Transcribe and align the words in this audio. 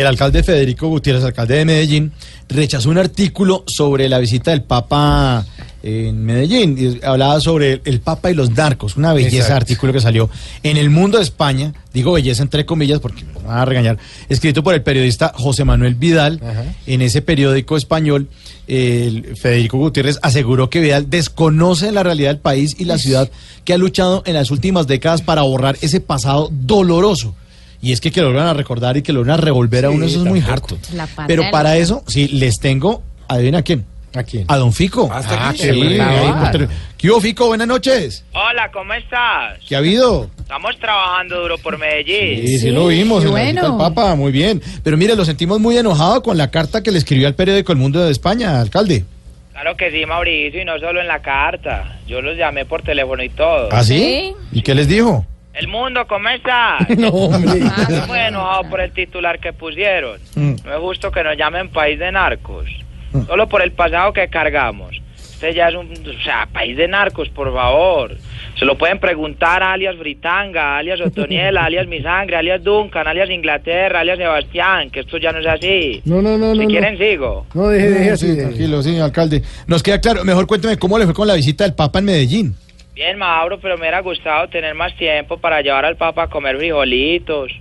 El 0.00 0.06
alcalde 0.06 0.42
Federico 0.42 0.88
Gutiérrez, 0.88 1.24
alcalde 1.24 1.56
de 1.56 1.64
Medellín, 1.64 2.12
rechazó 2.50 2.90
un 2.90 2.98
artículo 2.98 3.64
sobre 3.66 4.10
la 4.10 4.18
visita 4.18 4.50
del 4.50 4.62
Papa 4.62 5.46
en 5.82 6.22
Medellín. 6.22 6.76
Y 6.78 7.04
hablaba 7.04 7.40
sobre 7.40 7.80
el 7.84 8.00
Papa 8.00 8.30
y 8.30 8.34
los 8.34 8.50
narcos. 8.50 8.96
Una 8.96 9.14
belleza 9.14 9.36
Exacto. 9.36 9.54
artículo 9.54 9.92
que 9.94 10.00
salió 10.00 10.28
en 10.62 10.76
El 10.76 10.90
Mundo 10.90 11.16
de 11.16 11.24
España. 11.24 11.72
Digo 11.94 12.12
belleza 12.12 12.42
entre 12.42 12.66
comillas 12.66 13.00
porque 13.00 13.24
me 13.24 13.32
van 13.46 13.58
a 13.58 13.64
regañar. 13.64 13.96
Escrito 14.28 14.62
por 14.62 14.74
el 14.74 14.82
periodista 14.82 15.32
José 15.34 15.64
Manuel 15.64 15.94
Vidal. 15.94 16.40
Ajá. 16.42 16.64
En 16.86 17.00
ese 17.00 17.22
periódico 17.22 17.78
español, 17.78 18.28
el 18.66 19.34
Federico 19.36 19.78
Gutiérrez 19.78 20.18
aseguró 20.20 20.68
que 20.68 20.80
Vidal 20.80 21.08
desconoce 21.08 21.90
la 21.90 22.02
realidad 22.02 22.30
del 22.30 22.40
país 22.40 22.76
y 22.78 22.84
la 22.84 22.98
ciudad 22.98 23.30
que 23.64 23.72
ha 23.72 23.78
luchado 23.78 24.22
en 24.26 24.34
las 24.34 24.50
últimas 24.50 24.86
décadas 24.86 25.22
para 25.22 25.40
borrar 25.42 25.78
ese 25.80 26.00
pasado 26.00 26.50
doloroso. 26.52 27.34
Y 27.82 27.92
es 27.92 28.00
que 28.00 28.10
que 28.10 28.20
lo 28.22 28.32
van 28.32 28.46
a 28.46 28.54
recordar 28.54 28.96
y 28.96 29.02
que 29.02 29.12
lo 29.12 29.20
van 29.20 29.30
a 29.30 29.36
revolver 29.36 29.86
a 29.86 29.90
Sí, 29.90 29.94
uno, 29.96 30.06
eso 30.06 30.18
es 30.20 30.24
muy 30.24 30.40
tampoco. 30.40 30.76
harto. 30.76 31.24
Pero 31.26 31.42
la 31.42 31.50
para 31.50 31.76
eso, 31.76 32.02
sí, 32.06 32.28
les 32.28 32.58
tengo, 32.58 33.02
adivina 33.28 33.62
quién. 33.62 33.84
¿A 34.14 34.22
quién? 34.22 34.46
A 34.48 34.56
don 34.56 34.72
Fico. 34.72 35.10
Hasta 35.12 35.50
aquí. 35.50 35.58
sí, 35.58 35.64
qué 35.66 35.72
bueno. 35.72 36.04
ahí 36.08 36.68
¿Qué 36.96 37.10
hubo, 37.10 37.20
Fico? 37.20 37.48
Buenas 37.48 37.68
noches. 37.68 38.24
Hola, 38.32 38.70
¿cómo 38.72 38.94
estás? 38.94 39.58
¿Qué 39.68 39.74
ha 39.74 39.78
habido? 39.78 40.30
Estamos 40.38 40.78
trabajando 40.78 41.38
duro 41.42 41.58
por 41.58 41.76
Medellín. 41.76 42.46
Sí, 42.46 42.58
sí, 42.58 42.70
lo 42.70 42.86
vimos 42.86 43.24
la 43.24 43.30
bueno. 43.30 43.62
del 43.62 43.76
Papa, 43.76 44.14
muy 44.14 44.32
bien. 44.32 44.62
Pero 44.82 44.96
mire, 44.96 45.14
lo 45.16 45.24
sentimos 45.26 45.60
muy 45.60 45.76
enojado 45.76 46.22
con 46.22 46.38
la 46.38 46.50
carta 46.50 46.82
que 46.82 46.90
le 46.92 46.98
escribió 46.98 47.26
al 47.28 47.34
periódico 47.34 47.72
El 47.72 47.78
Mundo 47.78 48.00
de 48.02 48.10
España, 48.10 48.58
alcalde. 48.58 49.04
Claro 49.52 49.76
que 49.76 49.90
sí, 49.90 50.06
Mauricio, 50.06 50.62
y 50.62 50.64
no 50.64 50.78
solo 50.78 51.00
en 51.02 51.08
la 51.08 51.20
carta. 51.20 51.98
Yo 52.06 52.22
los 52.22 52.38
llamé 52.38 52.64
por 52.64 52.80
teléfono 52.82 53.22
y 53.22 53.28
todo. 53.28 53.68
¿Ah, 53.70 53.82
sí? 53.84 53.98
Sí. 53.98 54.58
¿Y 54.58 54.62
qué 54.62 54.74
les 54.74 54.88
dijo? 54.88 55.26
El 55.56 55.68
mundo, 55.68 56.06
¿cómo 56.06 56.28
estás? 56.28 56.86
No, 56.98 57.08
hombre. 57.08 57.60
Estoy 57.60 58.06
muy 58.06 58.18
enojado 58.18 58.68
por 58.68 58.80
el 58.80 58.92
titular 58.92 59.38
que 59.38 59.52
pusieron. 59.54 60.20
Mm. 60.34 60.56
No 60.64 60.74
es 60.74 60.80
justo 60.80 61.10
que 61.10 61.24
nos 61.24 61.36
llamen 61.36 61.70
país 61.70 61.98
de 61.98 62.12
narcos. 62.12 62.66
Mm. 63.12 63.26
Solo 63.26 63.48
por 63.48 63.62
el 63.62 63.72
pasado 63.72 64.12
que 64.12 64.28
cargamos. 64.28 65.00
Este 65.16 65.54
ya 65.54 65.68
es 65.68 65.74
un... 65.74 65.90
O 65.92 66.22
sea, 66.22 66.46
país 66.52 66.76
de 66.76 66.88
narcos, 66.88 67.30
por 67.30 67.52
favor. 67.54 68.16
Se 68.58 68.64
lo 68.66 68.76
pueden 68.76 68.98
preguntar 68.98 69.62
a 69.62 69.72
alias 69.72 69.98
Britanga, 69.98 70.76
alias 70.76 71.00
Otoniel, 71.00 71.56
alias 71.58 71.86
Mi 71.86 72.02
Sangre, 72.02 72.36
alias 72.36 72.62
Duncan, 72.62 73.06
alias 73.06 73.30
Inglaterra, 73.30 74.00
alias 74.00 74.18
Sebastián, 74.18 74.90
que 74.90 75.00
esto 75.00 75.16
ya 75.16 75.32
no 75.32 75.38
es 75.38 75.46
así. 75.46 76.02
No, 76.04 76.20
no, 76.20 76.36
no, 76.36 76.52
si 76.52 76.58
no. 76.58 76.64
no. 76.64 76.68
quieren, 76.68 76.98
sigo. 76.98 77.46
No, 77.54 77.68
deje, 77.68 77.90
deje 77.90 78.10
así. 78.10 78.26
sí, 78.26 78.32
deje. 78.32 78.42
tranquilo, 78.42 78.82
sí, 78.82 78.98
alcalde. 78.98 79.42
Nos 79.66 79.82
queda 79.82 80.00
claro. 80.00 80.24
Mejor 80.24 80.46
cuénteme 80.46 80.76
cómo 80.78 80.98
le 80.98 81.06
fue 81.06 81.14
con 81.14 81.26
la 81.26 81.34
visita 81.34 81.64
del 81.64 81.74
Papa 81.74 81.98
en 81.98 82.04
Medellín. 82.04 82.56
Bien, 82.96 83.18
Mauro, 83.18 83.60
pero 83.60 83.74
me 83.74 83.82
hubiera 83.82 84.00
gustado 84.00 84.48
tener 84.48 84.74
más 84.74 84.96
tiempo 84.96 85.36
para 85.36 85.60
llevar 85.60 85.84
al 85.84 85.96
Papa 85.96 86.22
a 86.22 86.28
comer 86.28 86.56
frijolitos, 86.56 87.52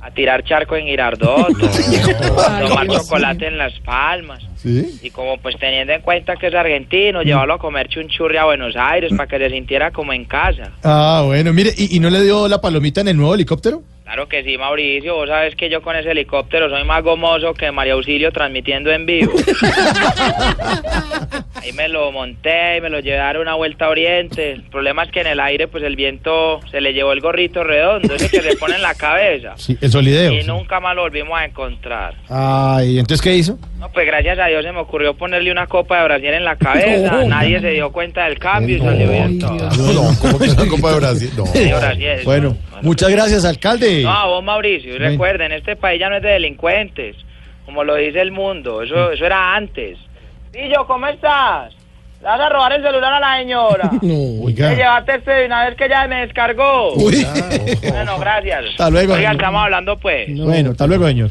a 0.00 0.10
tirar 0.10 0.42
charco 0.42 0.74
en 0.74 0.86
Girardot, 0.86 1.46
a 2.48 2.60
tomar 2.66 2.88
chocolate 2.88 3.46
en 3.46 3.56
Las 3.56 3.78
Palmas. 3.84 4.42
¿Sí? 4.56 4.98
Y 5.00 5.10
como 5.10 5.38
pues 5.38 5.56
teniendo 5.60 5.92
en 5.92 6.00
cuenta 6.02 6.34
que 6.34 6.48
es 6.48 6.54
argentino, 6.56 7.22
llevarlo 7.22 7.54
a 7.54 7.58
comer 7.58 7.86
chunchurri 7.86 8.36
a 8.36 8.46
Buenos 8.46 8.74
Aires 8.74 9.12
para 9.16 9.28
que 9.28 9.38
se 9.38 9.50
sintiera 9.50 9.92
como 9.92 10.12
en 10.12 10.24
casa. 10.24 10.72
Ah, 10.82 11.22
bueno, 11.24 11.52
mire, 11.52 11.70
¿y, 11.76 11.96
y 11.96 12.00
no 12.00 12.10
le 12.10 12.24
dio 12.24 12.48
la 12.48 12.60
palomita 12.60 13.00
en 13.00 13.08
el 13.08 13.16
nuevo 13.16 13.36
helicóptero? 13.36 13.84
Claro 14.02 14.26
que 14.26 14.42
sí, 14.42 14.58
Mauricio, 14.58 15.14
vos 15.14 15.28
sabes 15.28 15.54
que 15.54 15.70
yo 15.70 15.82
con 15.82 15.94
ese 15.94 16.10
helicóptero 16.10 16.68
soy 16.68 16.82
más 16.82 17.04
gomoso 17.04 17.54
que 17.54 17.70
María 17.70 17.92
Auxilio 17.92 18.32
transmitiendo 18.32 18.90
en 18.90 19.06
vivo. 19.06 19.32
Ahí 21.60 21.72
me 21.72 21.88
lo 21.88 22.10
monté 22.10 22.78
y 22.78 22.80
me 22.80 22.88
lo 22.88 23.00
llevé 23.00 23.18
a 23.18 23.24
dar 23.24 23.38
una 23.38 23.54
vuelta 23.54 23.86
a 23.86 23.88
Oriente. 23.90 24.52
El 24.52 24.62
problema 24.62 25.04
es 25.04 25.10
que 25.10 25.20
en 25.20 25.26
el 25.26 25.40
aire 25.40 25.68
pues 25.68 25.84
el 25.84 25.94
viento 25.94 26.60
se 26.70 26.80
le 26.80 26.94
llevó 26.94 27.12
el 27.12 27.20
gorrito 27.20 27.64
redondo, 27.64 28.14
ese 28.14 28.30
que 28.30 28.40
se 28.40 28.56
pone 28.56 28.76
en 28.76 28.82
la 28.82 28.94
cabeza. 28.94 29.54
Sí, 29.56 29.76
el 29.80 29.90
solideo. 29.90 30.32
Y 30.32 30.42
sí. 30.42 30.46
nunca 30.46 30.80
más 30.80 30.96
lo 30.96 31.02
volvimos 31.02 31.38
a 31.38 31.44
encontrar. 31.44 32.14
Ay, 32.28 32.98
¿entonces 32.98 33.22
qué 33.22 33.34
hizo? 33.34 33.58
No, 33.78 33.90
pues 33.92 34.06
gracias 34.06 34.38
a 34.38 34.46
Dios 34.46 34.64
se 34.64 34.72
me 34.72 34.80
ocurrió 34.80 35.14
ponerle 35.14 35.52
una 35.52 35.66
copa 35.66 35.98
de 35.98 36.04
Brasil 36.04 36.28
en 36.28 36.44
la 36.44 36.56
cabeza. 36.56 37.12
No. 37.12 37.26
Nadie 37.26 37.60
se 37.60 37.70
dio 37.70 37.90
cuenta 37.92 38.24
del 38.24 38.38
cambio 38.38 38.76
y 38.76 38.80
salió 38.80 39.10
bien 39.10 39.38
todo. 39.38 39.50
No, 39.52 39.92
no, 39.92 40.18
¿cómo 40.20 40.38
que 40.38 40.46
es 40.46 40.56
la 40.56 40.66
Copa 40.66 40.92
de 40.92 41.00
Brasil? 41.00 41.30
No. 41.36 41.46
Sí, 41.46 41.70
Brasil. 41.70 42.08
Bueno, 42.24 42.56
muchas 42.82 43.10
gracias, 43.10 43.44
alcalde. 43.44 44.02
No, 44.02 44.10
a 44.10 44.26
vos 44.26 44.42
Mauricio, 44.42 44.94
y 44.94 44.98
recuerden, 44.98 45.52
este 45.52 45.76
país 45.76 46.00
ya 46.00 46.08
no 46.08 46.16
es 46.16 46.22
de 46.22 46.30
delincuentes, 46.30 47.16
como 47.64 47.84
lo 47.84 47.96
dice 47.96 48.20
el 48.20 48.32
mundo, 48.32 48.82
eso, 48.82 49.12
eso 49.12 49.26
era 49.26 49.54
antes. 49.54 49.98
Pillo, 50.52 50.86
¿cómo 50.86 51.06
estás? 51.06 51.72
¿Le 52.20 52.26
vas 52.26 52.40
a 52.40 52.48
robar 52.50 52.72
el 52.72 52.82
celular 52.82 53.14
a 53.14 53.20
la 53.20 53.38
señora? 53.38 53.90
No. 54.02 54.44
Oiga. 54.44 54.70
Te 54.70 54.76
llevaste 54.76 55.14
este 55.16 55.30
de 55.30 55.46
una 55.46 55.64
vez 55.66 55.76
que 55.76 55.88
ya 55.88 56.06
me 56.06 56.20
descargó. 56.26 56.92
Uy. 56.94 57.26
Bueno, 57.88 58.18
gracias. 58.18 58.64
Hasta 58.72 58.90
luego, 58.90 59.12
Oiga, 59.14 59.28
señor. 59.30 59.32
estamos 59.40 59.62
hablando 59.64 59.98
pues. 59.98 60.28
No. 60.28 60.44
Bueno, 60.44 60.70
hasta 60.70 60.86
luego, 60.86 61.06
señor. 61.06 61.30